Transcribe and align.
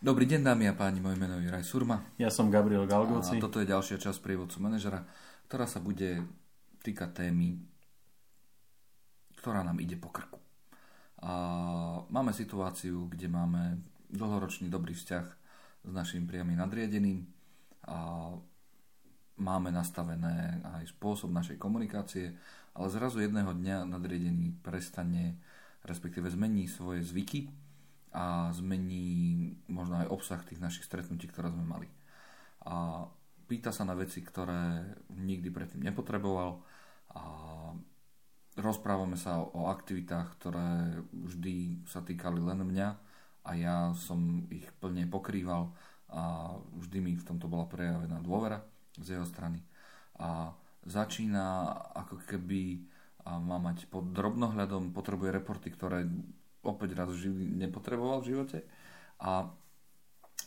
Dobrý 0.00 0.24
deň, 0.24 0.40
dámy 0.48 0.64
a 0.64 0.72
páni, 0.72 0.96
moje 0.96 1.20
meno 1.20 1.36
je 1.44 1.52
Raj 1.52 1.60
Surma. 1.60 2.00
Ja 2.16 2.32
som 2.32 2.48
Gabriel 2.48 2.88
Galgoci. 2.88 3.36
A 3.36 3.44
toto 3.44 3.60
je 3.60 3.68
ďalšia 3.68 4.00
časť 4.00 4.24
prievodcu 4.24 4.56
manažera, 4.56 5.04
ktorá 5.44 5.68
sa 5.68 5.76
bude 5.76 6.24
týkať 6.80 7.20
témy, 7.20 7.60
ktorá 9.36 9.60
nám 9.60 9.76
ide 9.76 10.00
po 10.00 10.08
krku. 10.08 10.40
A 11.20 11.32
máme 12.08 12.32
situáciu, 12.32 13.12
kde 13.12 13.28
máme 13.28 13.84
dlhoročný 14.08 14.72
dobrý 14.72 14.96
vzťah 14.96 15.26
s 15.84 15.92
našim 15.92 16.24
priamým 16.24 16.56
nadriadeným 16.56 17.20
a 17.84 18.32
máme 19.36 19.68
nastavené 19.68 20.64
aj 20.80 20.96
spôsob 20.96 21.28
našej 21.28 21.60
komunikácie, 21.60 22.32
ale 22.72 22.88
zrazu 22.88 23.20
jedného 23.20 23.52
dňa 23.52 23.84
nadriedený 23.84 24.64
prestane, 24.64 25.36
respektíve 25.84 26.32
zmení 26.32 26.72
svoje 26.72 27.04
zvyky 27.04 27.52
a 28.10 28.50
zmení 28.50 29.50
možno 29.70 30.02
aj 30.02 30.10
obsah 30.10 30.42
tých 30.42 30.58
našich 30.58 30.86
stretnutí, 30.86 31.30
ktoré 31.30 31.50
sme 31.50 31.62
mali. 31.62 31.88
A 32.66 33.06
pýta 33.46 33.70
sa 33.70 33.86
na 33.86 33.94
veci, 33.94 34.22
ktoré 34.22 34.94
nikdy 35.10 35.48
predtým 35.50 35.82
nepotreboval 35.82 36.62
a 37.14 37.22
rozprávame 38.58 39.14
sa 39.14 39.42
o 39.42 39.70
aktivitách, 39.70 40.28
ktoré 40.38 41.00
vždy 41.14 41.86
sa 41.86 42.02
týkali 42.02 42.42
len 42.42 42.66
mňa 42.66 42.88
a 43.46 43.50
ja 43.56 43.76
som 43.96 44.46
ich 44.50 44.66
plne 44.82 45.06
pokrýval 45.06 45.70
a 46.10 46.54
vždy 46.78 46.98
mi 46.98 47.12
v 47.14 47.26
tomto 47.26 47.46
bola 47.46 47.70
prejavená 47.70 48.18
dôvera 48.18 48.62
z 48.98 49.16
jeho 49.16 49.26
strany. 49.26 49.62
A 50.18 50.50
začína 50.84 51.70
ako 51.94 52.20
keby 52.26 52.84
a 53.20 53.36
má 53.36 53.60
mať 53.60 53.84
pod 53.92 54.16
drobnohľadom, 54.16 54.96
potrebuje 54.96 55.30
reporty, 55.36 55.68
ktoré 55.76 56.08
opäť 56.64 56.96
raz 56.96 57.10
živ- 57.16 57.56
nepotreboval 57.56 58.20
v 58.20 58.36
živote 58.36 58.58
a 59.20 59.52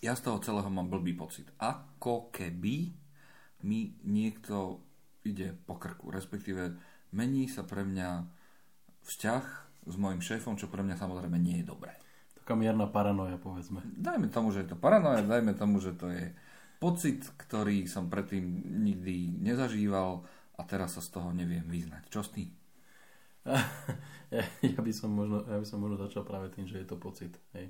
ja 0.04 0.14
z 0.20 0.22
toho 0.28 0.44
celého 0.44 0.68
mám 0.68 0.92
blbý 0.92 1.16
pocit. 1.16 1.48
Ako 1.56 2.28
keby 2.34 2.92
mi 3.64 3.96
niekto 4.04 4.84
ide 5.24 5.56
po 5.56 5.80
krku, 5.80 6.12
respektíve 6.12 6.76
mení 7.16 7.48
sa 7.48 7.64
pre 7.64 7.88
mňa 7.88 8.28
vzťah 9.08 9.46
s 9.88 9.96
mojim 9.96 10.20
šéfom, 10.20 10.60
čo 10.60 10.68
pre 10.68 10.84
mňa 10.84 11.00
samozrejme 11.00 11.40
nie 11.40 11.64
je 11.64 11.72
dobré. 11.72 11.96
Taká 12.36 12.60
mierna 12.60 12.92
paranoja, 12.92 13.40
povedzme. 13.40 13.80
Dajme 13.96 14.28
tomu, 14.28 14.52
že 14.52 14.68
je 14.68 14.76
to 14.76 14.78
paranoja, 14.80 15.24
dajme 15.24 15.56
tomu, 15.56 15.80
že 15.80 15.96
to 15.96 16.12
je 16.12 16.36
pocit, 16.84 17.24
ktorý 17.40 17.88
som 17.88 18.12
predtým 18.12 18.44
nikdy 18.84 19.40
nezažíval 19.40 20.28
a 20.60 20.62
teraz 20.68 21.00
sa 21.00 21.02
z 21.02 21.10
toho 21.16 21.32
neviem 21.32 21.64
vyznať. 21.64 22.12
Čo 22.12 22.28
s 22.28 22.36
tým? 22.36 22.52
ja, 24.72 24.80
by 24.80 24.94
som 24.96 25.12
možno, 25.12 25.44
ja 25.44 25.60
by 25.60 25.68
som 25.68 25.80
možno 25.84 26.00
začal 26.00 26.24
práve 26.24 26.50
tým, 26.52 26.66
že 26.66 26.80
je 26.82 26.88
to 26.88 26.96
pocit. 26.96 27.36
Hej. 27.54 27.70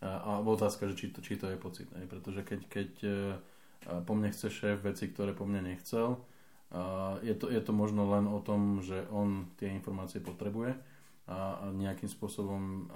A, 0.00 0.16
a 0.16 0.30
otázka, 0.40 0.88
že 0.88 0.96
či 0.96 1.06
to, 1.12 1.20
či 1.20 1.36
to 1.36 1.48
je 1.52 1.60
pocit. 1.60 1.88
Hej. 1.92 2.08
Pretože 2.08 2.40
keď, 2.42 2.60
keď 2.66 2.90
e, 3.04 3.12
po 4.04 4.12
mne 4.16 4.32
chce 4.32 4.48
šéf 4.48 4.80
veci, 4.80 5.12
ktoré 5.12 5.36
po 5.36 5.44
mne 5.44 5.72
nechcel, 5.72 6.20
je 7.26 7.34
to, 7.34 7.50
je 7.50 7.58
to 7.58 7.74
možno 7.74 8.06
len 8.06 8.30
o 8.30 8.38
tom, 8.38 8.78
že 8.78 9.02
on 9.10 9.50
tie 9.58 9.74
informácie 9.74 10.22
potrebuje 10.22 10.78
a, 11.26 11.58
a 11.58 11.74
nejakým 11.74 12.06
spôsobom 12.06 12.86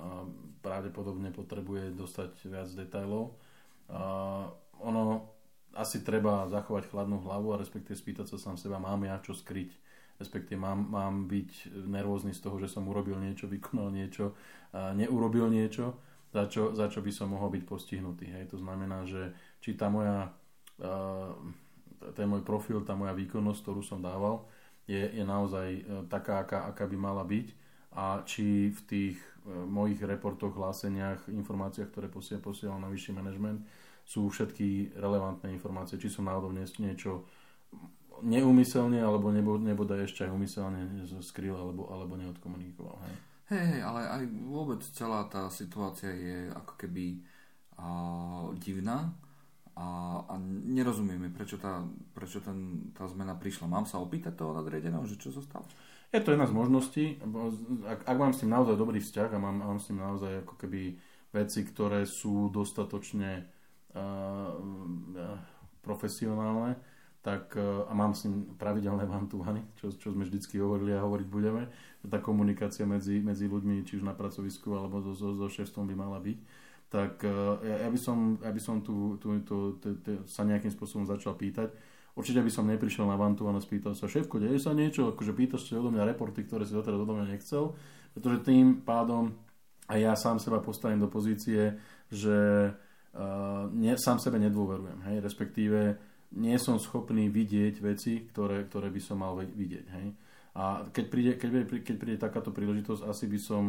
pravdepodobne 0.63 1.35
potrebuje 1.35 1.91
dostať 1.99 2.31
viac 2.47 2.71
detajlov. 2.71 3.35
A 3.91 4.03
ono 4.79 5.27
asi 5.75 6.07
treba 6.07 6.47
zachovať 6.47 6.87
chladnú 6.87 7.19
hlavu 7.27 7.51
a 7.51 7.61
respektíve 7.61 7.99
spýtať 7.99 8.31
sa 8.31 8.39
sám 8.39 8.55
seba, 8.55 8.79
mám 8.79 9.03
ja 9.03 9.19
čo 9.19 9.35
skryť 9.35 9.75
respektíve 10.19 10.61
mám, 10.61 10.87
mám 10.89 11.15
byť 11.27 11.75
nervózny 11.87 12.33
z 12.33 12.41
toho, 12.41 12.57
že 12.63 12.71
som 12.71 12.87
urobil 12.87 13.19
niečo, 13.19 13.51
vykonal 13.51 13.91
niečo, 13.91 14.35
neurobil 14.75 15.51
niečo, 15.51 15.99
za 16.35 16.51
čo, 16.51 16.75
za 16.75 16.91
čo 16.91 16.99
by 17.03 17.13
som 17.15 17.31
mohol 17.31 17.51
byť 17.55 17.63
postihnutý. 17.63 18.27
Hej. 18.27 18.51
To 18.55 18.59
znamená, 18.59 19.07
že 19.07 19.35
či 19.63 19.79
tá 19.79 19.87
moja, 19.87 20.35
ten 22.15 22.27
môj 22.27 22.43
profil, 22.43 22.83
tá 22.83 22.99
moja 22.99 23.15
výkonnosť, 23.15 23.61
ktorú 23.63 23.83
som 23.87 24.03
dával, 24.03 24.43
je, 24.85 25.01
je 25.01 25.25
naozaj 25.25 25.69
e, 25.73 25.83
taká, 26.13 26.45
aká, 26.45 26.69
aká 26.69 26.85
by 26.85 26.97
mala 26.97 27.25
byť 27.25 27.49
a 27.97 28.21
či 28.29 28.69
v 28.69 28.81
tých 28.85 29.17
e, 29.17 29.49
mojich 29.49 30.01
reportoch, 30.05 30.53
hláseniach, 30.53 31.25
informáciách, 31.33 31.89
ktoré 31.89 32.13
posielam 32.13 32.85
na 32.85 32.93
vyšší 32.93 33.17
manažment, 33.17 33.65
sú 34.05 34.29
všetky 34.29 34.93
relevantné 35.01 35.49
informácie, 35.57 35.97
či 35.97 36.13
som 36.13 36.29
náhodou 36.29 36.53
niečo 36.53 37.25
neumyselne, 38.23 39.03
alebo 39.03 39.33
nebo, 39.35 39.59
nebodaj 39.59 40.07
ešte 40.07 40.29
aj 40.29 40.31
umyselne 40.31 40.87
skryl 41.25 41.57
alebo, 41.57 41.91
alebo 41.91 42.15
neodkomunikoval. 42.21 42.97
Hej. 43.09 43.15
Hej, 43.45 43.65
hej, 43.77 43.81
ale 43.85 44.01
aj 44.09 44.23
vôbec 44.49 44.81
celá 44.81 45.29
tá 45.29 45.53
situácia 45.53 46.09
je 46.09 46.49
ako 46.55 46.75
keby 46.81 47.21
a, 47.77 47.89
divná 48.57 49.13
a, 49.75 49.87
a 50.31 50.35
nerozumieme, 50.65 51.29
prečo, 51.35 51.59
tá, 51.59 51.83
prečo 52.15 52.41
ten, 52.41 52.89
tá 52.95 53.05
zmena 53.11 53.35
prišla. 53.35 53.67
Mám 53.67 53.91
sa 53.91 53.99
opýtať 53.99 54.39
toho 54.39 54.55
nadriedeného, 54.55 55.05
že 55.05 55.19
čo 55.19 55.35
zostalo? 55.35 55.67
Je 56.15 56.23
to 56.23 56.31
jedna 56.31 56.47
z 56.47 56.55
možností. 56.55 57.05
Ak, 57.83 58.07
ak 58.07 58.17
mám 58.17 58.31
s 58.31 58.47
tým 58.47 58.55
naozaj 58.55 58.79
dobrý 58.79 59.03
vzťah 59.03 59.35
a 59.35 59.43
mám, 59.43 59.67
mám 59.67 59.83
s 59.83 59.91
tým 59.91 59.99
naozaj 59.99 60.47
ako 60.47 60.55
keby 60.55 60.95
veci, 61.35 61.67
ktoré 61.67 62.07
sú 62.07 62.55
dostatočne 62.55 63.51
uh, 63.99 64.55
profesionálne, 65.83 66.79
tak, 67.25 67.57
e, 67.57 67.65
a 67.89 67.93
mám 67.97 68.13
s 68.13 68.29
ním 68.29 68.53
pravidelné 68.61 69.09
vantovany, 69.09 69.65
čo, 69.81 69.89
čo 69.97 70.13
sme 70.13 70.29
vždycky 70.29 70.61
hovorili 70.61 70.93
a 70.93 71.01
hovoriť 71.01 71.25
budeme, 71.33 71.73
tá 72.05 72.21
komunikácia 72.21 72.85
medzi, 72.85 73.25
medzi 73.25 73.49
ľuďmi, 73.49 73.81
či 73.81 73.97
už 73.97 74.05
na 74.05 74.13
pracovisku 74.13 74.77
alebo 74.77 75.01
so, 75.01 75.17
so, 75.17 75.33
so 75.33 75.49
šéfstvom 75.49 75.89
by 75.89 75.97
mala 75.97 76.21
byť, 76.21 76.39
tak 76.93 77.25
e, 77.25 77.33
ja, 77.65 77.77
ja 77.83 77.89
by 77.89 77.97
som, 77.97 78.37
ja 78.45 78.53
by 78.53 78.61
som 78.61 78.85
tu, 78.85 79.17
tu, 79.17 79.41
tu, 79.41 79.81
tu, 79.81 79.89
tu 80.05 80.13
sa 80.29 80.45
nejakým 80.45 80.69
spôsobom 80.69 81.09
začal 81.09 81.33
pýtať. 81.33 81.73
Určite 82.13 82.45
by 82.45 82.51
som 82.53 82.69
neprišiel 82.69 83.09
na 83.09 83.17
vantu 83.17 83.49
a 83.49 83.57
spýtal 83.57 83.97
sa, 83.97 84.05
šéfko, 84.05 84.39
deje 84.39 84.61
sa 84.61 84.77
niečo, 84.77 85.17
akože 85.17 85.33
pýtaš 85.33 85.67
sa 85.67 85.81
odo 85.81 85.91
mňa 85.91 86.15
reporty, 86.15 86.45
ktoré 86.45 86.69
si 86.69 86.77
doteraz 86.77 87.01
odo 87.01 87.17
mňa 87.17 87.35
nechcel, 87.35 87.73
pretože 88.13 88.45
tým 88.47 88.85
pádom 88.85 89.33
aj 89.89 89.99
ja 89.99 90.13
sám 90.15 90.37
seba 90.39 90.61
postavím 90.61 91.03
do 91.03 91.11
pozície, 91.11 91.75
že 92.13 92.71
uh, 92.71 93.67
ne, 93.75 93.99
sám 93.99 94.23
sebe 94.23 94.39
nedôverujem, 94.39 95.11
hej, 95.11 95.17
respektíve 95.21 95.99
nie 96.33 96.57
som 96.57 96.81
schopný 96.81 97.29
vidieť 97.29 97.85
veci, 97.85 98.25
ktoré, 98.25 98.65
ktoré 98.65 98.89
by 98.89 99.01
som 99.03 99.21
mal 99.21 99.37
vidieť. 99.37 99.87
Hej? 99.93 100.07
A 100.55 100.87
keď 100.89 101.05
príde, 101.11 101.33
keď, 101.37 101.51
keď 101.83 101.97
príde 101.99 102.19
takáto 102.19 102.55
príležitosť, 102.55 103.05
asi 103.05 103.27
by 103.27 103.39
som, 103.43 103.65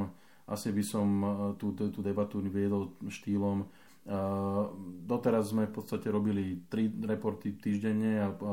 asi 0.46 0.70
by 0.70 0.84
som 0.86 1.08
e, 1.08 1.28
tú, 1.58 1.74
tú, 1.74 2.00
debatu 2.00 2.40
viedol 2.46 2.94
štýlom 3.10 3.66
Uh, 4.06 4.70
doteraz 5.02 5.50
sme 5.50 5.66
v 5.66 5.82
podstate 5.82 6.14
robili 6.14 6.62
tri 6.70 6.94
reporty 6.94 7.58
týždenne 7.58 8.22
a, 8.22 8.30
a, 8.30 8.30
a 8.30 8.50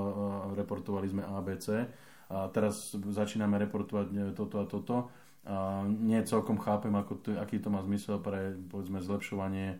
reportovali 0.56 1.12
sme 1.12 1.28
ABC 1.28 1.84
a 2.32 2.48
teraz 2.48 2.96
začíname 2.96 3.60
reportovať 3.60 4.32
toto 4.32 4.56
a 4.56 4.64
toto. 4.64 4.96
A 5.44 5.84
nie 5.84 6.16
celkom 6.24 6.56
chápem, 6.56 6.94
ako 6.96 7.12
to, 7.20 7.28
aký 7.36 7.60
to 7.60 7.68
má 7.68 7.84
zmysel 7.84 8.16
pre 8.24 8.56
povedzme, 8.72 9.04
zlepšovanie, 9.04 9.76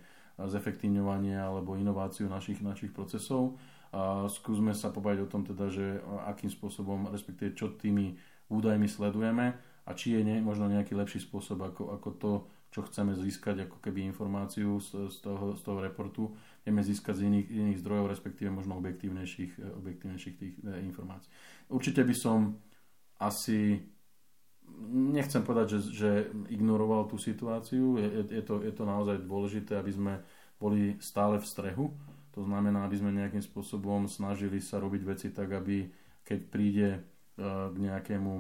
zefektívňovanie 0.49 1.39
alebo 1.39 1.79
inováciu 1.79 2.27
našich, 2.27 2.63
našich 2.63 2.91
procesov. 2.95 3.59
A 3.93 4.25
skúsme 4.33 4.73
sa 4.73 4.89
povedať 4.89 5.29
o 5.29 5.31
tom 5.31 5.45
teda, 5.45 5.69
že 5.69 6.01
akým 6.25 6.49
spôsobom, 6.49 7.13
respektíve 7.13 7.53
čo 7.53 7.77
tými 7.77 8.17
údajmi 8.49 8.89
sledujeme 8.89 9.53
a 9.85 9.91
či 9.93 10.17
je 10.17 10.23
ne, 10.25 10.41
možno 10.41 10.71
nejaký 10.71 10.97
lepší 10.97 11.21
spôsob 11.21 11.61
ako, 11.61 11.93
ako 12.01 12.09
to, 12.17 12.33
čo 12.73 12.81
chceme 12.89 13.13
získať 13.13 13.69
ako 13.69 13.85
keby 13.85 14.01
informáciu 14.09 14.81
z, 14.81 15.13
z, 15.13 15.17
toho, 15.21 15.53
z 15.53 15.61
toho 15.61 15.79
reportu, 15.85 16.33
vieme 16.65 16.81
získať 16.81 17.21
z 17.21 17.23
iných, 17.29 17.47
iných 17.53 17.79
zdrojov, 17.85 18.09
respektíve 18.09 18.49
možno 18.49 18.81
objektívnejších, 18.81 19.61
objektívnejších 19.85 20.37
tých 20.41 20.55
e, 20.65 20.81
informácií. 20.89 21.29
Určite 21.69 22.01
by 22.01 22.15
som 22.17 22.57
asi 23.21 23.77
nechcem 24.93 25.43
povedať, 25.45 25.79
že, 25.79 25.81
že 25.95 26.11
ignoroval 26.51 27.07
tú 27.07 27.17
situáciu. 27.17 27.97
Je, 27.97 28.27
je, 28.29 28.43
to, 28.43 28.61
je 28.63 28.73
to 28.75 28.85
naozaj 28.85 29.23
dôležité, 29.23 29.79
aby 29.79 29.93
sme 29.95 30.15
boli 30.59 30.99
stále 30.99 31.39
v 31.39 31.47
strehu 31.47 31.87
to 32.33 32.41
znamená, 32.41 32.89
aby 32.89 32.97
sme 32.97 33.13
nejakým 33.13 33.45
spôsobom 33.45 34.09
snažili 34.09 34.57
sa 34.65 34.81
robiť 34.81 35.03
veci 35.05 35.29
tak, 35.37 35.53
aby 35.53 35.85
keď 36.25 36.41
príde 36.49 36.89
e, 36.97 37.01
k 37.45 37.77
nejakému, 37.77 38.33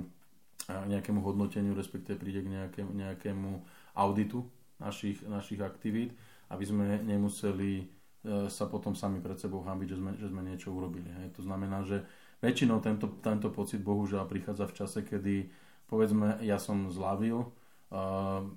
e, 0.64 0.74
nejakému 0.96 1.20
hodnoteniu, 1.20 1.76
respektíve 1.76 2.16
príde 2.16 2.40
k 2.40 2.48
nejakému, 2.48 2.88
nejakému 2.88 3.50
auditu 3.92 4.48
našich, 4.80 5.20
našich 5.28 5.60
aktivít, 5.60 6.16
aby 6.48 6.64
sme 6.64 7.04
nemuseli 7.04 7.70
e, 7.76 8.48
sa 8.48 8.64
potom 8.64 8.96
sami 8.96 9.20
pred 9.20 9.36
sebou 9.36 9.60
hambiť, 9.60 9.88
že 9.92 9.96
sme, 10.00 10.10
že 10.16 10.26
sme 10.32 10.40
niečo 10.40 10.72
urobili. 10.72 11.12
Hej. 11.20 11.36
To 11.36 11.44
znamená, 11.44 11.84
že 11.84 12.00
väčšinou 12.40 12.80
tento, 12.80 13.20
tento 13.20 13.52
pocit 13.52 13.84
bohužiaľ 13.84 14.24
prichádza 14.24 14.72
v 14.72 14.76
čase, 14.80 14.98
kedy 15.04 15.52
povedzme 15.92 16.40
ja 16.40 16.56
som 16.56 16.88
zlavil, 16.88 17.52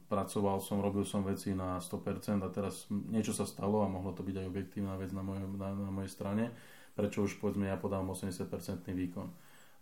pracoval 0.07 0.63
som, 0.63 0.79
robil 0.79 1.03
som 1.03 1.27
veci 1.27 1.51
na 1.51 1.83
100% 1.83 2.39
a 2.39 2.47
teraz 2.47 2.87
niečo 2.87 3.35
sa 3.35 3.43
stalo 3.43 3.83
a 3.83 3.91
mohlo 3.91 4.15
to 4.15 4.23
byť 4.23 4.35
aj 4.39 4.47
objektívna 4.47 4.95
vec 4.95 5.11
na, 5.11 5.19
mojej, 5.19 5.43
na, 5.59 5.75
na 5.75 5.91
mojej 5.91 6.07
strane, 6.07 6.55
prečo 6.95 7.27
už 7.27 7.43
povedzme 7.43 7.67
ja 7.67 7.75
podám 7.75 8.07
80% 8.07 8.47
výkon. 8.87 9.27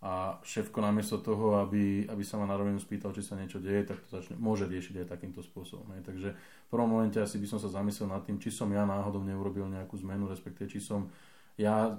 a 0.02 0.42
šéfko 0.42 0.82
namiesto 0.82 1.22
toho, 1.22 1.62
aby, 1.62 2.10
aby 2.10 2.22
sa 2.26 2.34
ma 2.36 2.50
na 2.50 2.58
rovinu 2.58 2.82
spýtal, 2.82 3.14
či 3.14 3.22
sa 3.22 3.38
niečo 3.38 3.62
deje, 3.62 3.86
tak 3.86 4.02
to 4.04 4.18
začne, 4.18 4.34
môže 4.36 4.66
riešiť 4.66 5.06
aj 5.06 5.16
takýmto 5.16 5.40
spôsobom. 5.40 5.86
Hej. 5.94 6.02
Takže 6.02 6.28
v 6.34 6.68
prvom 6.68 6.90
momente 6.90 7.22
asi 7.22 7.38
by 7.38 7.46
som 7.46 7.62
sa 7.62 7.70
zamyslel 7.70 8.10
nad 8.10 8.26
tým, 8.26 8.42
či 8.42 8.50
som 8.50 8.66
ja 8.74 8.82
náhodou 8.82 9.22
neurobil 9.22 9.70
nejakú 9.70 9.94
zmenu, 10.02 10.26
respektíve 10.26 10.66
či 10.66 10.82
som 10.82 11.08
ja 11.54 11.94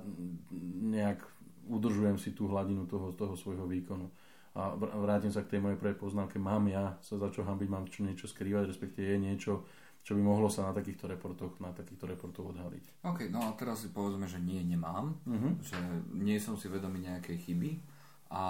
nejak 0.92 1.24
udržujem 1.66 2.20
si 2.20 2.36
tú 2.36 2.46
hladinu 2.52 2.86
toho, 2.86 3.16
toho 3.16 3.34
svojho 3.34 3.66
výkonu. 3.66 4.06
A 4.56 4.72
vrátim 4.80 5.32
sa 5.32 5.44
k 5.44 5.56
tej 5.56 5.60
mojej 5.60 5.76
prvej 5.76 6.00
poznámke. 6.00 6.40
Mám 6.40 6.72
ja 6.72 6.96
sa 7.04 7.20
za 7.20 7.28
čo 7.28 7.44
hambiť, 7.44 7.68
mám 7.68 7.92
čo 7.92 8.08
niečo 8.08 8.32
skrývať, 8.32 8.72
respektíve 8.72 9.16
je 9.16 9.20
niečo, 9.20 9.54
čo 10.00 10.16
by 10.16 10.22
mohlo 10.24 10.48
sa 10.48 10.72
na 10.72 10.72
takýchto 10.72 11.12
reportoch, 11.12 11.60
na 11.60 11.76
takýchto 11.76 12.08
reportoch 12.08 12.56
odhaliť. 12.56 13.04
OK, 13.04 13.28
no 13.28 13.44
a 13.44 13.52
teraz 13.60 13.84
si 13.84 13.92
povedzme, 13.92 14.32
že 14.32 14.40
nie, 14.40 14.64
nemám, 14.64 15.12
uh-huh. 15.28 15.60
že 15.60 15.76
nie 16.16 16.40
som 16.40 16.56
si 16.56 16.72
vedomý 16.72 17.04
nejakej 17.04 17.36
chyby, 17.36 17.72
a 18.36 18.44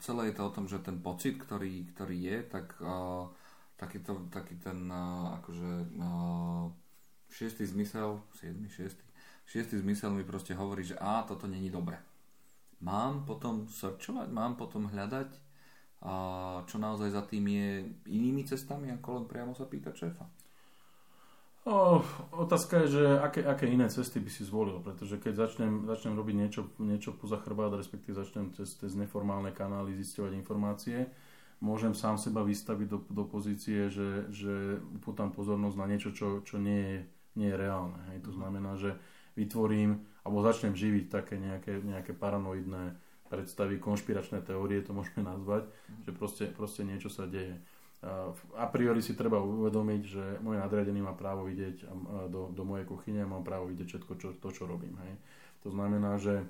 celé 0.00 0.32
je 0.32 0.34
to 0.40 0.42
o 0.48 0.54
tom, 0.54 0.64
že 0.64 0.80
ten 0.80 0.98
pocit, 1.04 1.36
ktorý, 1.36 1.84
ktorý 1.92 2.16
je, 2.16 2.36
tak 2.48 2.74
uh, 2.80 3.28
taký, 3.76 4.00
to, 4.00 4.24
taký 4.32 4.56
ten 4.56 4.88
uh, 4.88 5.36
akože 5.38 5.70
uh, 6.00 6.66
šiestý 7.28 7.68
zmysel, 7.68 8.24
siedmy, 8.32 8.72
šiestý, 8.72 9.04
šiestý 9.44 9.84
zmysel 9.84 10.16
mi 10.16 10.24
proste 10.24 10.56
hovorí, 10.56 10.82
že 10.82 10.96
a 10.96 11.22
toto 11.28 11.44
není 11.44 11.68
dobre. 11.68 12.00
Mám 12.80 13.28
potom 13.28 13.68
searchovať, 13.68 14.32
mám 14.32 14.56
potom 14.56 14.88
hľadať, 14.88 15.30
a 15.98 16.14
čo 16.70 16.78
naozaj 16.78 17.10
za 17.10 17.22
tým 17.26 17.44
je 17.50 17.68
inými 18.06 18.46
cestami, 18.46 18.94
ako 18.94 19.08
len 19.18 19.24
priamo 19.26 19.52
sa 19.54 19.66
pýtať 19.66 19.94
šéfa. 20.06 20.26
O, 21.68 22.00
otázka 22.38 22.86
je, 22.86 22.96
že 22.96 23.04
aké, 23.18 23.44
aké 23.44 23.68
iné 23.68 23.90
cesty 23.92 24.22
by 24.22 24.30
si 24.32 24.46
zvolil, 24.46 24.80
pretože 24.80 25.20
keď 25.20 25.34
začnem, 25.36 25.84
začnem 25.84 26.16
robiť 26.16 26.34
niečo, 26.38 26.62
niečo 26.80 27.12
poza 27.12 27.36
chrbát, 27.42 27.74
respektíve 27.76 28.16
začnem 28.16 28.56
cez, 28.56 28.78
cez 28.78 28.94
neformálne 28.96 29.52
kanály 29.52 29.92
zisťovať 30.00 30.32
informácie, 30.38 31.10
môžem 31.58 31.92
sám 31.92 32.16
seba 32.16 32.46
vystaviť 32.46 32.86
do, 32.88 32.98
do 33.10 33.24
pozície, 33.26 33.90
že, 33.90 34.30
že 34.30 34.78
upútam 34.96 35.34
pozornosť 35.34 35.76
na 35.76 35.86
niečo, 35.90 36.10
čo, 36.14 36.40
čo 36.46 36.56
nie, 36.56 36.78
je, 36.78 36.98
nie 37.36 37.48
je 37.50 37.60
reálne. 37.60 37.98
Hej. 38.14 38.30
To 38.30 38.32
znamená, 38.32 38.78
že 38.78 38.94
vytvorím, 39.34 40.06
alebo 40.22 40.46
začnem 40.46 40.72
živiť 40.78 41.04
také 41.10 41.36
nejaké, 41.36 41.82
nejaké 41.82 42.14
paranoidné 42.14 42.96
predstavy, 43.28 43.76
konšpiračné 43.76 44.42
teórie, 44.42 44.80
to 44.80 44.96
môžeme 44.96 45.22
nazvať, 45.22 45.68
že 46.04 46.10
proste, 46.16 46.44
proste 46.48 46.82
niečo 46.82 47.12
sa 47.12 47.28
deje 47.28 47.60
a 48.54 48.66
priori 48.70 49.02
si 49.02 49.18
treba 49.18 49.42
uvedomiť, 49.42 50.02
že 50.06 50.24
môj 50.38 50.62
nadriadený 50.62 51.02
má 51.02 51.18
právo 51.18 51.50
vidieť 51.50 51.90
do, 52.30 52.54
do 52.54 52.62
mojej 52.62 52.86
kuchyne 52.86 53.26
a 53.26 53.30
mám 53.30 53.42
právo 53.42 53.66
vidieť 53.66 53.86
všetko 53.90 54.12
čo, 54.22 54.28
to, 54.38 54.48
čo 54.54 54.70
robím. 54.70 54.94
Hej. 55.02 55.18
To 55.66 55.74
znamená, 55.74 56.14
že 56.22 56.46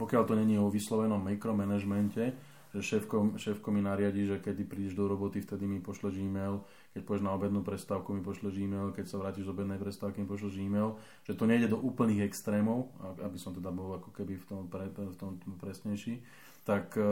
pokiaľ 0.00 0.22
to 0.24 0.32
není 0.32 0.56
o 0.56 0.72
vyslovenom 0.72 1.20
mikromanagemente, 1.20 2.32
že 2.72 2.80
šéfko, 2.80 3.36
šéfko 3.36 3.68
mi 3.68 3.84
nariadí, 3.84 4.24
že 4.24 4.40
kedy 4.40 4.64
prídeš 4.64 4.96
do 4.96 5.12
roboty, 5.12 5.44
vtedy 5.44 5.68
mi 5.68 5.84
pošleš 5.84 6.24
e-mail, 6.24 6.64
keď 6.96 7.02
pôjdeš 7.04 7.24
na 7.24 7.36
obednú 7.36 7.60
prestávku, 7.60 8.16
mi 8.16 8.24
pošleš 8.24 8.58
e-mail, 8.58 8.90
keď 8.96 9.06
sa 9.06 9.20
vrátiš 9.20 9.46
z 9.46 9.52
obednej 9.52 9.78
prestávky, 9.78 10.24
mi 10.24 10.28
pošleš 10.28 10.56
e-mail, 10.58 10.96
že 11.22 11.36
to 11.36 11.44
nejde 11.44 11.68
do 11.68 11.78
úplných 11.78 12.24
extrémov, 12.24 12.90
aby 13.20 13.36
som 13.36 13.52
teda 13.52 13.68
bol 13.68 14.00
ako 14.00 14.10
keby 14.10 14.40
v 14.40 14.44
tom, 14.48 14.60
pre, 14.66 14.88
v 14.90 15.16
tom 15.20 15.36
presnejší, 15.60 16.24
tak 16.68 17.00
e, 17.00 17.04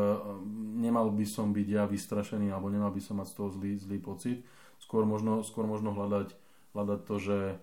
nemal 0.81 1.08
by 1.08 1.25
som 1.25 1.49
byť 1.56 1.69
ja 1.69 1.88
vystrašený 1.88 2.52
alebo 2.52 2.69
nemal 2.69 2.93
by 2.93 3.00
som 3.00 3.17
mať 3.17 3.32
z 3.32 3.34
toho 3.40 3.49
zlý, 3.56 3.73
zlý 3.81 3.99
pocit. 4.05 4.44
Skôr 4.76 5.08
možno, 5.08 5.40
skôr 5.40 5.64
možno 5.64 5.96
hľadať, 5.96 6.28
hľadať 6.76 7.00
to, 7.08 7.17
že 7.17 7.38
e, 7.52 7.56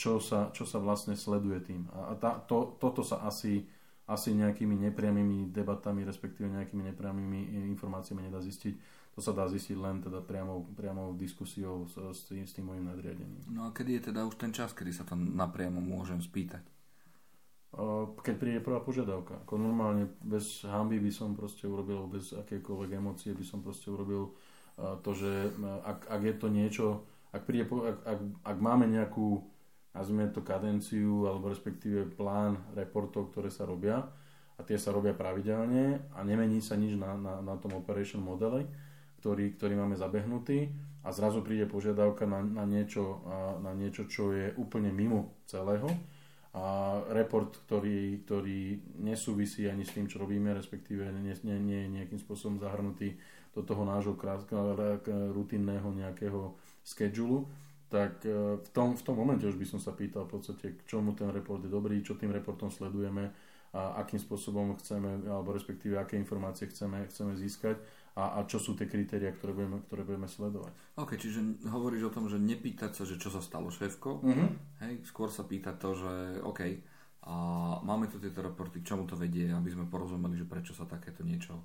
čo 0.00 0.16
sa, 0.24 0.48
čo 0.56 0.64
sa 0.64 0.80
vlastne 0.80 1.12
sleduje 1.12 1.60
tým. 1.60 1.84
A 1.92 2.16
tá, 2.16 2.40
to, 2.40 2.80
toto 2.80 3.04
sa 3.04 3.20
asi, 3.28 3.68
asi 4.08 4.32
nejakými 4.32 4.72
nepriamými 4.88 5.52
debatami, 5.52 6.00
respektíve 6.00 6.48
nejakými 6.48 6.88
nepriamými 6.92 7.68
informáciami 7.76 8.32
nedá 8.32 8.40
zistiť. 8.40 9.04
To 9.16 9.24
sa 9.24 9.32
dá 9.32 9.48
zistiť 9.48 9.80
len 9.80 10.04
teda 10.04 10.20
priamo, 10.20 10.68
priamo 10.76 11.16
diskusiou 11.16 11.88
s, 11.88 11.96
s, 11.96 12.28
tým, 12.28 12.44
s 12.44 12.52
tým 12.52 12.68
mojim 12.68 12.84
nadriadením. 12.84 13.48
No 13.48 13.64
a 13.64 13.72
kedy 13.72 13.96
je 13.96 14.02
teda 14.12 14.28
už 14.28 14.36
ten 14.36 14.52
čas, 14.52 14.76
kedy 14.76 14.92
sa 14.92 15.08
to 15.08 15.16
napriamo 15.16 15.80
môžem 15.80 16.20
spýtať? 16.20 16.60
keď 18.24 18.34
príde 18.40 18.60
prvá 18.64 18.80
požiadavka. 18.80 19.44
Ako 19.44 19.60
normálne 19.60 20.08
bez 20.24 20.64
hamby 20.64 20.96
by 20.96 21.12
som 21.12 21.36
proste 21.36 21.68
urobil, 21.68 22.08
bez 22.08 22.32
akékoľvek 22.32 22.90
emócie 22.96 23.36
by 23.36 23.44
som 23.44 23.60
proste 23.60 23.92
urobil 23.92 24.32
to, 24.76 25.10
že 25.12 25.52
ak, 25.84 26.08
ak 26.08 26.20
je 26.24 26.34
to 26.40 26.48
niečo, 26.48 26.86
ak, 27.36 27.44
príde, 27.44 27.68
ak, 27.68 27.98
ak, 28.04 28.20
ak 28.48 28.58
máme 28.60 28.88
nejakú, 28.88 29.44
nazvime 29.92 30.28
to 30.32 30.40
kadenciu, 30.40 31.28
alebo 31.28 31.52
respektíve 31.52 32.16
plán 32.16 32.56
reportov, 32.72 33.32
ktoré 33.32 33.52
sa 33.52 33.68
robia, 33.68 34.08
a 34.56 34.64
tie 34.64 34.80
sa 34.80 34.88
robia 34.88 35.12
pravidelne 35.12 36.00
a 36.16 36.24
nemení 36.24 36.64
sa 36.64 36.80
nič 36.80 36.96
na, 36.96 37.12
na, 37.12 37.44
na 37.44 37.60
tom 37.60 37.76
operation 37.76 38.24
modele, 38.24 38.64
ktorý, 39.20 39.56
ktorý 39.56 39.74
máme 39.78 39.96
zabehnutý 39.98 40.70
a 41.06 41.14
zrazu 41.14 41.42
príde 41.42 41.70
požiadavka 41.70 42.26
na, 42.26 42.42
na, 42.42 42.64
niečo, 42.66 43.22
na 43.62 43.72
niečo, 43.72 44.10
čo 44.10 44.34
je 44.34 44.50
úplne 44.58 44.90
mimo 44.90 45.38
celého, 45.46 45.86
a 46.56 46.96
report, 47.12 47.68
ktorý, 47.68 48.24
ktorý 48.24 48.80
nesúvisí 49.04 49.68
ani 49.68 49.84
s 49.84 49.92
tým, 49.92 50.08
čo 50.08 50.16
robíme, 50.16 50.56
respektíve 50.56 51.04
nie, 51.20 51.36
nie, 51.44 51.56
nie 51.60 51.78
je 51.84 51.94
nejakým 52.00 52.16
spôsobom 52.16 52.56
zahrnutý 52.56 53.12
do 53.52 53.60
toho 53.60 53.84
nášho 53.84 54.16
rutinného 55.36 55.88
nejakého 55.92 56.56
schedulu, 56.80 57.44
tak 57.92 58.24
e, 58.24 58.56
v 58.56 58.68
tom, 58.72 58.96
v 58.96 59.02
tom 59.04 59.14
momente 59.20 59.44
už 59.44 59.60
by 59.60 59.66
som 59.68 59.80
sa 59.80 59.92
pýtal 59.92 60.24
v 60.24 60.40
podstate, 60.40 60.80
k 60.80 60.80
čomu 60.88 61.12
ten 61.12 61.28
report 61.28 61.60
je 61.60 61.70
dobrý, 61.70 62.00
čo 62.00 62.16
tým 62.16 62.32
reportom 62.32 62.72
sledujeme 62.72 63.30
a 63.76 64.00
akým 64.00 64.16
spôsobom 64.16 64.80
chceme, 64.80 65.28
alebo 65.28 65.52
respektíve 65.52 66.00
aké 66.00 66.16
informácie 66.16 66.72
chceme, 66.72 67.04
chceme 67.12 67.36
získať 67.36 67.76
a, 68.16 68.40
a 68.40 68.48
čo 68.48 68.56
sú 68.56 68.72
tie 68.72 68.88
kritéria, 68.88 69.28
ktoré 69.28 69.52
budeme, 69.52 69.78
ktoré 69.84 70.02
budeme 70.08 70.24
sledovať. 70.24 70.72
OK, 70.96 71.20
čiže 71.20 71.68
hovoríš 71.68 72.08
o 72.08 72.14
tom, 72.16 72.32
že 72.32 72.40
nepýtať 72.40 72.96
sa, 72.96 73.04
že 73.04 73.20
čo 73.20 73.28
sa 73.28 73.44
stalo 73.44 73.68
šéfko, 73.68 74.24
uh-huh. 74.24 74.48
hej, 74.88 75.04
skôr 75.04 75.28
sa 75.28 75.44
pýtať 75.44 75.76
to, 75.76 75.90
že 75.92 76.12
OK, 76.40 76.60
a 77.26 77.34
máme 77.82 78.06
tu 78.06 78.16
tieto 78.22 78.40
reporty, 78.40 78.80
k 78.80 78.88
čomu 78.94 79.04
to 79.04 79.18
vedie, 79.18 79.50
aby 79.50 79.68
sme 79.68 79.90
porozumeli, 79.90 80.38
že 80.38 80.46
prečo 80.48 80.72
sa 80.72 80.86
takéto 80.86 81.26
niečo, 81.26 81.58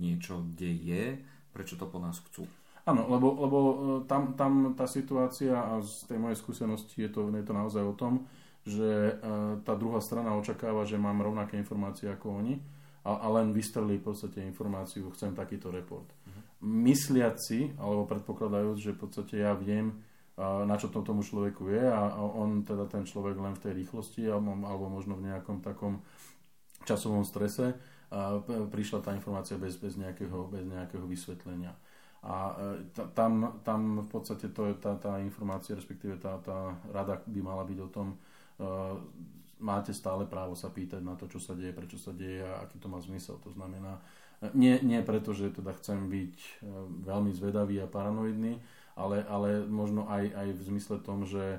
niečo 0.00 0.42
deje, 0.56 1.20
prečo 1.52 1.76
to 1.76 1.86
po 1.86 2.00
nás 2.00 2.18
chcú. 2.24 2.48
Áno, 2.88 3.08
lebo, 3.08 3.32
lebo 3.36 3.58
e, 3.60 3.74
tam, 4.08 4.32
tam 4.36 4.72
tá 4.72 4.88
situácia 4.88 5.56
a 5.56 5.80
z 5.80 6.08
tej 6.08 6.18
mojej 6.20 6.40
skúsenosti 6.40 7.04
je 7.04 7.10
to, 7.12 7.28
je 7.32 7.44
to 7.44 7.52
naozaj 7.52 7.84
o 7.84 7.94
tom, 7.96 8.24
že 8.64 9.12
e, 9.12 9.14
tá 9.60 9.76
druhá 9.76 10.00
strana 10.00 10.36
očakáva, 10.36 10.88
že 10.88 10.96
mám 10.96 11.20
rovnaké 11.20 11.60
informácie 11.60 12.08
ako 12.08 12.40
oni 12.40 12.60
a, 13.04 13.12
a 13.20 13.26
len 13.36 13.52
vystrelí 13.52 14.00
v 14.00 14.10
podstate 14.10 14.40
informáciu, 14.40 15.12
chcem 15.12 15.36
takýto 15.36 15.68
report. 15.68 16.08
Uh-huh. 16.08 16.42
Mysliaci, 16.64 17.76
alebo 17.76 18.08
predpokladajúc, 18.08 18.78
že 18.80 18.96
v 18.96 19.00
podstate 19.04 19.34
ja 19.44 19.52
viem, 19.52 19.92
na 20.40 20.74
čo 20.74 20.90
to 20.90 21.06
tomu 21.06 21.22
človeku 21.22 21.70
je 21.70 21.84
a, 21.86 22.18
on 22.18 22.66
teda 22.66 22.90
ten 22.90 23.06
človek 23.06 23.38
len 23.38 23.54
v 23.54 23.62
tej 23.62 23.72
rýchlosti 23.84 24.26
alebo, 24.26 24.90
možno 24.90 25.14
v 25.14 25.30
nejakom 25.30 25.62
takom 25.62 26.02
časovom 26.82 27.22
strese 27.22 27.78
a 28.10 28.38
prišla 28.46 28.98
tá 29.02 29.10
informácia 29.14 29.54
bez, 29.54 29.78
bez, 29.78 29.94
nejakého, 29.94 30.50
bez 30.50 30.66
nejakého 30.66 31.06
vysvetlenia. 31.06 31.74
A 32.24 32.56
e, 32.56 33.04
tam, 33.12 33.60
tam 33.62 34.00
v 34.00 34.08
podstate 34.08 34.48
to 34.50 34.70
je 34.70 34.74
tá, 34.80 34.96
tá 34.96 35.20
informácia, 35.20 35.76
respektíve 35.76 36.16
tá, 36.16 36.40
tá 36.40 36.72
rada 36.90 37.20
by 37.26 37.40
mala 37.44 37.62
byť 37.68 37.78
o 37.84 37.88
tom, 37.92 38.16
uh, 38.58 38.96
máte 39.58 39.94
stále 39.94 40.26
právo 40.26 40.58
sa 40.58 40.70
pýtať 40.70 41.02
na 41.02 41.14
to, 41.18 41.30
čo 41.30 41.42
sa 41.42 41.54
deje, 41.54 41.74
prečo 41.74 41.98
sa 41.98 42.10
deje 42.10 42.42
a 42.42 42.66
aký 42.66 42.78
to 42.78 42.88
má 42.90 42.98
zmysel. 42.98 43.38
To 43.42 43.50
znamená, 43.50 44.00
nie, 44.52 44.76
nie 44.82 45.00
preto, 45.00 45.32
že 45.32 45.54
teda 45.54 45.72
chcem 45.78 46.10
byť 46.10 46.34
e, 46.36 46.50
veľmi 47.06 47.32
zvedavý 47.32 47.80
a 47.80 47.88
paranoidný, 47.88 48.60
ale, 48.98 49.24
ale 49.24 49.64
možno 49.64 50.04
aj, 50.10 50.24
aj 50.34 50.48
v 50.52 50.62
zmysle 50.68 50.96
tom, 51.00 51.24
že 51.24 51.58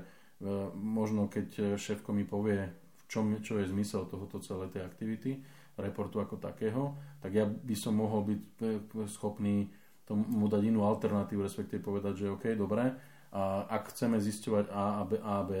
možno 0.76 1.26
keď 1.26 1.78
šéfko 1.80 2.14
mi 2.14 2.22
povie, 2.22 2.70
v 2.70 3.04
čom, 3.10 3.38
čo 3.42 3.58
je 3.58 3.70
zmysel 3.70 4.06
tohoto 4.06 4.38
celej 4.38 4.76
tej 4.76 4.86
aktivity, 4.86 5.42
reportu 5.76 6.22
ako 6.22 6.40
takého, 6.40 6.96
tak 7.20 7.36
ja 7.36 7.44
by 7.44 7.76
som 7.76 7.98
mohol 7.98 8.24
byť 8.24 8.42
e, 8.62 8.64
schopný 9.10 9.68
tomu 10.06 10.46
dať 10.46 10.62
inú 10.62 10.86
alternatívu, 10.86 11.42
respektíve 11.42 11.82
povedať, 11.82 12.22
že 12.22 12.30
OK, 12.30 12.54
dobre, 12.54 12.94
a 13.34 13.66
ak 13.68 13.90
chceme 13.92 14.22
zisťovať 14.22 14.70
A 14.70 14.84
a 14.96 15.02
B, 15.02 15.18
a 15.18 15.36
B 15.42 15.52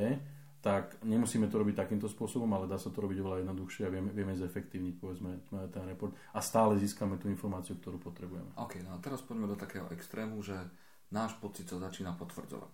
tak 0.66 0.98
nemusíme 1.06 1.46
to 1.46 1.62
robiť 1.62 1.78
takýmto 1.78 2.10
spôsobom, 2.10 2.50
ale 2.50 2.66
dá 2.66 2.74
sa 2.74 2.90
to 2.90 2.98
robiť 2.98 3.22
oveľa 3.22 3.46
jednoduchšie 3.46 3.86
a 3.86 3.92
vieme, 3.94 4.10
vieme 4.10 4.34
zefektívniť 4.34 4.94
povedzme 4.98 5.30
ten 5.70 5.84
report 5.86 6.10
a 6.34 6.42
stále 6.42 6.74
získame 6.74 7.22
tú 7.22 7.30
informáciu, 7.30 7.78
ktorú 7.78 8.02
potrebujeme. 8.02 8.50
OK, 8.58 8.82
no 8.82 8.90
a 8.90 8.98
teraz 8.98 9.22
poďme 9.22 9.46
do 9.46 9.54
takého 9.54 9.86
extrému, 9.94 10.42
že 10.42 10.58
náš 11.14 11.38
pocit 11.38 11.70
sa 11.70 11.78
začína 11.78 12.18
potvrdzovať. 12.18 12.72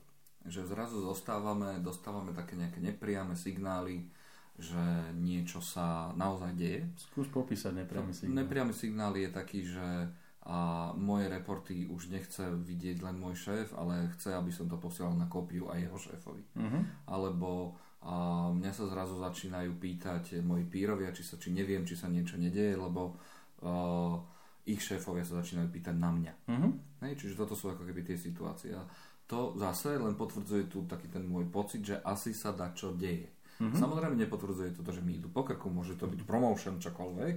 Že 0.49 0.73
zrazu 0.73 1.05
zostávame, 1.05 1.85
dostávame 1.85 2.33
také 2.33 2.57
nejaké 2.57 2.81
nepriame 2.81 3.37
signály, 3.37 4.09
že 4.57 4.81
niečo 5.21 5.61
sa 5.61 6.17
naozaj 6.17 6.57
deje. 6.57 6.89
Skús 6.97 7.29
popísať 7.29 7.77
nepriamy 7.77 8.17
signál. 8.17 8.41
Nepriamy 8.41 8.73
signál 8.73 9.13
je 9.21 9.29
taký, 9.29 9.69
že 9.69 10.09
a 10.43 10.91
moje 10.99 11.31
reporty 11.31 11.87
už 11.87 12.11
nechce 12.11 12.43
vidieť 12.43 12.99
len 13.07 13.15
môj 13.15 13.39
šéf, 13.39 13.79
ale 13.79 14.11
chce, 14.19 14.35
aby 14.35 14.51
som 14.51 14.67
to 14.67 14.75
posielal 14.75 15.15
na 15.15 15.31
kópiu 15.31 15.71
aj 15.71 15.79
jeho 15.87 15.99
šéfovi. 15.99 16.43
Uh-huh. 16.59 16.83
Alebo 17.07 17.79
a 18.03 18.51
mňa 18.51 18.73
sa 18.75 18.91
zrazu 18.91 19.15
začínajú 19.23 19.79
pýtať 19.79 20.43
moji 20.43 20.67
pírovia, 20.67 21.15
či, 21.15 21.23
sa, 21.23 21.39
či 21.39 21.55
neviem, 21.55 21.87
či 21.87 21.95
sa 21.95 22.11
niečo 22.11 22.35
nedieje, 22.35 22.75
lebo 22.75 23.15
uh, 23.63 24.19
ich 24.67 24.83
šéfovia 24.83 25.23
sa 25.23 25.39
začínajú 25.39 25.71
pýtať 25.71 25.95
na 25.95 26.11
mňa. 26.11 26.33
Mhm. 26.51 26.69
Hej, 27.07 27.15
čiže 27.23 27.39
toto 27.39 27.55
sú 27.55 27.71
ako 27.71 27.87
keby 27.87 28.03
tie 28.03 28.19
situácie. 28.19 28.75
A 28.75 28.83
to 29.31 29.55
zase 29.55 29.95
len 29.95 30.19
potvrdzuje 30.19 30.67
tu 30.67 30.83
taký 30.91 31.07
ten 31.15 31.23
môj 31.23 31.47
pocit, 31.47 31.87
že 31.87 32.03
asi 32.03 32.35
sa 32.35 32.51
dá 32.51 32.75
čo 32.75 32.91
deje. 32.91 33.31
Mm-hmm. 33.63 33.79
Samozrejme 33.79 34.19
nepotvrdzuje 34.27 34.75
to, 34.75 34.83
že 34.91 35.07
mi 35.07 35.23
idú 35.23 35.31
po 35.31 35.47
krku, 35.47 35.71
môže 35.71 35.95
to 35.95 36.11
byť 36.11 36.27
promotion 36.27 36.83
čokoľvek, 36.83 37.37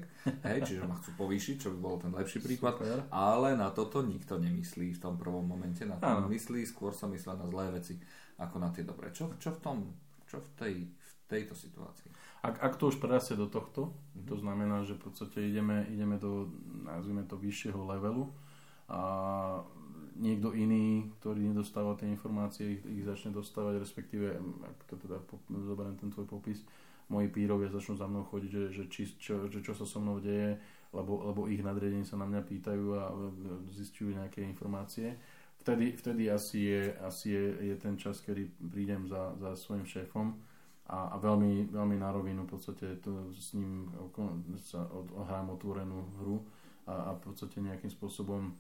hej, 0.50 0.60
čiže 0.66 0.90
ma 0.90 0.98
chcú 0.98 1.14
povýšiť, 1.22 1.56
čo 1.62 1.70
by 1.70 1.78
bol 1.78 2.02
ten 2.02 2.10
lepší 2.10 2.42
prípad, 2.42 2.82
Super. 2.82 3.00
ale 3.14 3.54
na 3.54 3.70
toto 3.70 4.02
nikto 4.02 4.42
nemyslí 4.42 4.98
v 4.98 5.00
tom 5.06 5.22
prvom 5.22 5.46
momente, 5.46 5.86
na 5.86 6.02
to 6.02 6.26
myslí, 6.26 6.66
skôr 6.66 6.98
sa 6.98 7.06
myslí 7.06 7.30
na 7.30 7.46
zlé 7.46 7.78
veci, 7.78 8.02
ako 8.42 8.58
na 8.58 8.74
tie 8.74 8.82
dobré. 8.82 9.14
Čo, 9.14 9.38
čo 9.38 9.54
v 9.54 9.60
tom, 9.62 9.78
čo 10.26 10.42
v, 10.42 10.50
tej, 10.58 10.76
v 10.90 11.12
tejto 11.30 11.54
situácii? 11.54 12.10
Ak, 12.42 12.58
ak 12.58 12.74
to 12.82 12.90
už 12.90 12.98
prerastie 12.98 13.38
do 13.38 13.46
tohto, 13.46 13.94
mm-hmm. 13.94 14.26
to 14.26 14.36
znamená, 14.42 14.82
že 14.82 14.98
v 14.98 15.06
podstate 15.06 15.46
ideme, 15.46 15.86
ideme 15.94 16.18
do, 16.18 16.50
nazvime 16.90 17.22
to, 17.30 17.38
vyššieho 17.38 17.78
levelu 17.86 18.34
a 18.90 19.02
niekto 20.26 20.58
iný, 20.58 21.14
ktorý 21.22 21.46
nedostáva 21.54 21.94
tie 21.94 22.10
informácie, 22.10 22.80
ich, 22.80 22.82
ich 22.82 23.06
začne 23.06 23.30
dostávať, 23.30 23.78
respektíve, 23.78 24.34
ak 24.66 24.78
to 24.90 24.96
teda 24.98 25.22
zoberiem 25.70 25.96
ten 26.02 26.10
tvoj 26.10 26.26
popis, 26.26 26.66
moji 27.10 27.30
pírovia 27.30 27.70
začnú 27.70 27.94
za 28.02 28.10
mnou 28.10 28.26
chodiť, 28.26 28.50
že, 28.50 28.64
že, 28.74 28.84
či, 28.90 29.06
čo, 29.22 29.46
že 29.46 29.62
čo 29.62 29.78
sa 29.78 29.86
so 29.86 30.02
mnou 30.02 30.18
deje, 30.18 30.58
lebo, 30.90 31.22
lebo 31.22 31.46
ich 31.46 31.62
nadriadení 31.62 32.02
sa 32.02 32.18
na 32.18 32.26
mňa 32.26 32.42
pýtajú 32.42 32.86
a 32.98 33.14
zistujú 33.70 34.18
nejaké 34.18 34.42
informácie. 34.42 35.14
Vtedy, 35.62 35.94
vtedy 35.98 36.30
asi, 36.30 36.60
je, 36.66 36.82
asi 37.02 37.34
je, 37.34 37.46
je 37.74 37.76
ten 37.78 37.98
čas, 37.98 38.22
kedy 38.22 38.50
prídem 38.70 39.06
za, 39.06 39.34
za 39.38 39.54
svojim 39.54 39.86
šéfom 39.86 40.34
a, 40.86 41.14
a 41.14 41.16
veľmi, 41.18 41.74
veľmi 41.74 41.98
na 41.98 42.10
rovinu 42.14 42.46
v 42.46 42.52
podstate 42.54 43.02
to, 43.02 43.34
s 43.34 43.58
ním 43.58 43.90
sa 44.62 44.86
od, 44.86 45.10
hrám 45.26 45.58
otvorenú 45.58 46.06
hru 46.22 46.46
a, 46.86 47.10
a 47.10 47.18
v 47.18 47.22
podstate 47.26 47.58
nejakým 47.62 47.90
spôsobom 47.90 48.54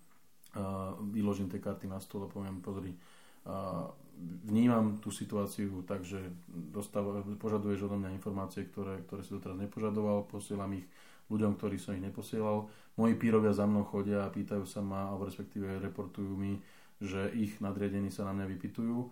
vyložím 1.12 1.52
tie 1.52 1.60
karty 1.60 1.86
na 1.92 2.00
stôl 2.00 2.26
a 2.26 2.32
poviem, 2.32 2.64
pozri, 2.64 2.96
vnímam 4.48 4.98
tú 5.04 5.12
situáciu 5.12 5.84
tak, 5.84 6.08
že 6.08 6.18
dostáva, 6.48 7.22
požaduješ 7.38 7.92
odo 7.92 8.00
mňa 8.00 8.16
informácie, 8.16 8.66
ktoré, 8.66 9.04
ktoré 9.06 9.22
si 9.22 9.36
doteraz 9.36 9.60
nepožadoval, 9.60 10.26
posielam 10.26 10.72
ich 10.74 10.88
ľuďom, 11.28 11.60
ktorí 11.60 11.76
som 11.76 11.94
ich 12.00 12.06
neposielal. 12.06 12.72
Moji 12.96 13.14
pírovia 13.20 13.52
za 13.52 13.68
mnou 13.68 13.84
chodia 13.84 14.24
a 14.24 14.32
pýtajú 14.32 14.64
sa 14.64 14.80
ma, 14.80 15.12
alebo 15.12 15.28
respektíve 15.28 15.84
reportujú 15.84 16.32
mi, 16.32 16.64
že 17.04 17.28
ich 17.36 17.60
nadriadení 17.60 18.08
sa 18.08 18.24
na 18.24 18.32
mňa 18.32 18.46
vypitujú 18.56 19.12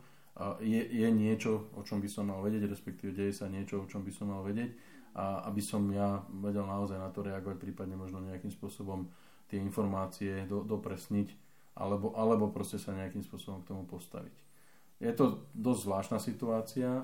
je, 0.61 0.81
je 0.81 1.07
niečo, 1.13 1.69
o 1.77 1.85
čom 1.85 2.01
by 2.01 2.09
som 2.09 2.33
mal 2.33 2.41
vedieť, 2.41 2.65
respektíve 2.65 3.13
deje 3.13 3.37
sa 3.37 3.45
niečo, 3.45 3.85
o 3.85 3.89
čom 3.89 4.01
by 4.01 4.09
som 4.09 4.33
mal 4.33 4.41
vedieť 4.41 4.73
a 5.13 5.45
aby 5.45 5.61
som 5.61 5.85
ja 5.93 6.25
vedel 6.41 6.65
naozaj 6.65 6.97
na 6.97 7.13
to 7.13 7.21
reagovať, 7.21 7.61
prípadne 7.61 7.93
možno 7.93 8.17
nejakým 8.25 8.49
spôsobom 8.49 9.05
tie 9.53 9.61
informácie 9.61 10.49
do, 10.49 10.65
dopresniť 10.65 11.37
alebo, 11.77 12.17
alebo 12.17 12.49
proste 12.49 12.81
sa 12.81 12.97
nejakým 12.97 13.21
spôsobom 13.21 13.61
k 13.61 13.69
tomu 13.73 13.85
postaviť. 13.85 14.33
Je 15.01 15.13
to 15.13 15.45
dosť 15.53 15.81
zvláštna 15.85 16.19
situácia. 16.21 16.89
E, 16.89 17.03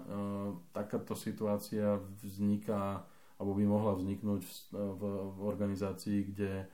takáto 0.74 1.14
situácia 1.14 2.02
vzniká 2.22 3.06
alebo 3.40 3.56
by 3.56 3.66
mohla 3.66 3.94
vzniknúť 3.96 4.42
v, 4.42 4.52
v, 4.74 5.02
v 5.36 5.40
organizácii, 5.46 6.20
kde 6.34 6.54
e, 6.64 6.66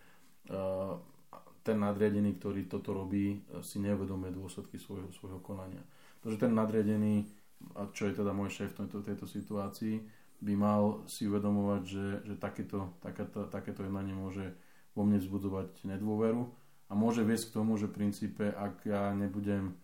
ten 1.66 1.78
nadriadený, 1.82 2.38
ktorý 2.38 2.70
toto 2.70 2.94
robí, 2.94 3.42
si 3.66 3.82
neuvedomuje 3.82 4.38
dôsledky 4.38 4.78
svojho, 4.78 5.10
svojho 5.18 5.42
konania. 5.42 5.82
Pretože 6.22 6.46
ten 6.46 6.54
nadriadený, 6.54 7.26
a 7.74 7.90
čo 7.90 8.06
je 8.06 8.22
teda 8.22 8.30
môj 8.34 8.54
šéf 8.54 8.78
v 8.78 8.86
tejto, 8.86 9.02
tejto 9.02 9.26
situácii, 9.26 10.06
by 10.46 10.54
mal 10.54 11.02
si 11.10 11.26
uvedomovať, 11.26 11.82
že, 11.86 12.06
že 12.22 12.36
takéto, 12.38 12.94
takéto, 13.02 13.50
takéto 13.50 13.82
jednanie 13.82 14.14
môže 14.14 14.54
vo 14.96 15.04
mne 15.04 15.20
vzbudzovať 15.20 15.84
nedôveru 15.84 16.48
a 16.90 16.94
môže 16.96 17.22
viesť 17.22 17.52
k 17.52 17.56
tomu, 17.60 17.76
že 17.76 17.92
v 17.92 17.98
princípe, 18.00 18.48
ak 18.50 18.88
ja 18.88 19.12
nebudem 19.12 19.76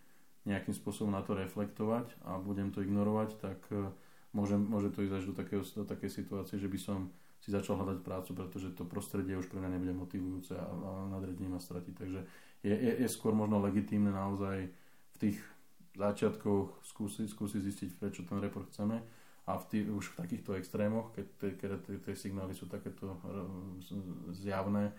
nejakým 0.47 0.73
spôsobom 0.73 1.13
na 1.13 1.21
to 1.21 1.37
reflektovať 1.37 2.09
a 2.25 2.41
budem 2.41 2.73
to 2.73 2.81
ignorovať, 2.81 3.37
tak 3.37 3.59
e, 3.69 3.93
môže, 4.33 4.57
môže 4.57 4.89
to 4.89 5.05
ísť 5.05 5.13
až 5.21 5.23
do, 5.29 5.33
takého, 5.37 5.61
do 5.61 5.85
takej 5.85 6.09
situácie, 6.09 6.57
že 6.57 6.65
by 6.65 6.79
som 6.81 7.13
si 7.41 7.49
začal 7.53 7.77
hľadať 7.77 7.99
prácu, 8.05 8.29
pretože 8.37 8.73
to 8.73 8.85
prostredie 8.85 9.37
už 9.37 9.49
pre 9.49 9.61
mňa 9.61 9.69
nebude 9.77 9.93
motivujúce 9.97 10.53
a, 10.57 10.65
a 10.65 10.91
nadredenie 11.13 11.49
ma 11.49 11.61
stratiť. 11.61 11.93
Takže 11.93 12.19
je, 12.65 12.73
je, 12.73 12.91
je 13.05 13.09
skôr 13.09 13.33
možno 13.33 13.61
legitímne 13.61 14.13
naozaj 14.13 14.69
v 15.13 15.17
tých 15.17 15.37
začiatkoch 15.97 16.85
skúsiť, 16.85 17.27
skúsi 17.29 17.57
zistiť, 17.61 17.97
prečo 17.97 18.21
ten 18.25 18.37
report 18.41 18.69
chceme 18.69 19.01
a 19.51 19.59
v 19.59 19.65
tý, 19.67 19.77
už 19.85 20.15
v 20.15 20.19
takýchto 20.23 20.55
extrémoch, 20.55 21.11
keď 21.11 21.25
tie, 21.99 22.15
signály 22.15 22.55
sú 22.55 22.71
takéto 22.71 23.19
zjavné, 24.31 24.95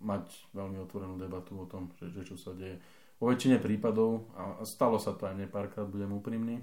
mať 0.00 0.26
veľmi 0.52 0.78
otvorenú 0.84 1.16
debatu 1.16 1.56
o 1.56 1.66
tom, 1.66 1.90
že, 1.98 2.12
že 2.12 2.22
čo 2.22 2.36
sa 2.36 2.52
deje. 2.52 2.78
Vo 3.20 3.28
väčšine 3.28 3.60
prípadov, 3.60 4.32
a 4.36 4.64
stalo 4.64 4.96
sa 4.96 5.12
to 5.12 5.28
aj 5.28 5.36
mne 5.36 5.48
párkrát, 5.48 5.88
budem 5.88 6.12
úprimný, 6.12 6.60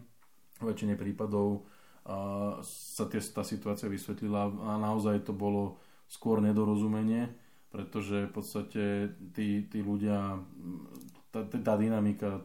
vo 0.58 0.74
väčšine 0.74 0.98
prípadov 0.98 1.66
uh, 2.06 2.58
sa 2.66 3.06
tie, 3.06 3.22
tá 3.22 3.46
situácia 3.46 3.86
vysvetlila 3.86 4.50
a 4.50 4.72
naozaj 4.82 5.26
to 5.26 5.34
bolo 5.38 5.78
skôr 6.10 6.42
nedorozumenie, 6.42 7.30
pretože 7.70 8.26
v 8.26 8.34
podstate 8.34 8.84
tí, 9.36 9.68
tí 9.70 9.80
ľudia 9.84 10.42
tá, 11.30 11.44
tá 11.46 11.74
dynamika 11.76 12.42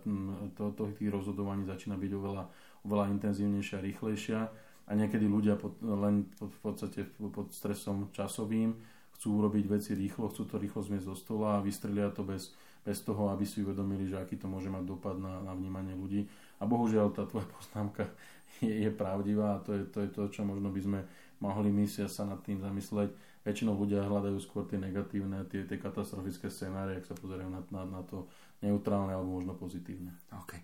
to, 0.58 0.74
to, 0.74 0.92
tých 0.98 1.08
rozhodovaní 1.08 1.64
začína 1.64 1.94
byť 1.96 2.12
oveľa, 2.12 2.44
oveľa 2.82 3.14
intenzívnejšia 3.18 3.78
rýchlejšia 3.80 4.40
a 4.86 4.90
niekedy 4.92 5.26
ľudia 5.30 5.54
pod, 5.54 5.78
len 5.82 6.26
v 6.36 6.58
podstate 6.60 7.06
pod 7.10 7.54
stresom 7.54 8.10
časovým 8.10 8.74
chcú 9.14 9.38
urobiť 9.38 9.64
veci 9.70 9.94
rýchlo, 9.94 10.34
chcú 10.34 10.50
to 10.50 10.56
rýchlo 10.58 10.82
zmiesť 10.82 11.06
do 11.06 11.16
stola 11.16 11.58
a 11.58 11.64
vystrelia 11.64 12.10
to 12.10 12.26
bez, 12.26 12.50
bez 12.82 12.98
toho, 13.06 13.30
aby 13.30 13.46
si 13.46 13.62
uvedomili, 13.62 14.10
že 14.10 14.18
aký 14.18 14.34
to 14.34 14.50
môže 14.50 14.66
mať 14.66 14.82
dopad 14.82 15.14
na, 15.14 15.38
na 15.46 15.54
vnímanie 15.54 15.94
ľudí. 15.94 16.26
A 16.58 16.66
bohužiaľ 16.66 17.14
tá 17.14 17.22
tvoja 17.30 17.46
poznámka 17.56 18.10
je, 18.58 18.70
je 18.86 18.90
pravdivá 18.90 19.58
a 19.58 19.62
to 19.62 19.78
je, 19.78 19.82
to 19.86 19.98
je 20.02 20.08
to, 20.10 20.22
čo 20.34 20.42
možno 20.42 20.74
by 20.74 20.80
sme 20.82 21.00
mohli 21.38 21.70
my 21.70 21.86
sa 21.86 22.06
nad 22.26 22.42
tým 22.42 22.58
zamysleť 22.62 23.14
väčšinou 23.42 23.74
ľudia 23.74 24.06
hľadajú 24.06 24.38
skôr 24.38 24.66
tie 24.70 24.78
negatívne, 24.78 25.42
tie, 25.50 25.66
tie 25.66 25.78
katastrofické 25.78 26.46
scenárie, 26.46 27.02
ak 27.02 27.10
sa 27.10 27.18
pozerajú 27.18 27.50
na, 27.50 27.60
na, 27.74 27.82
na 27.82 28.00
to 28.06 28.30
neutrálne 28.62 29.10
alebo 29.10 29.42
možno 29.42 29.58
pozitívne. 29.58 30.14
OK. 30.30 30.54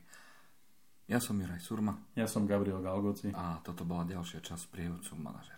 Ja 1.09 1.21
som 1.21 1.41
Juraj 1.41 1.61
Surma. 1.65 1.97
Ja 2.15 2.29
som 2.29 2.45
Gabriel 2.47 2.85
Galgoci. 2.85 3.33
A 3.33 3.57
toto 3.65 3.89
bola 3.89 4.05
ďalšia 4.05 4.45
časť 4.45 4.69
prievodcu 4.69 5.17
manažera. 5.17 5.58